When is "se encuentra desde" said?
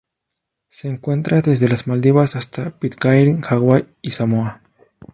0.71-1.69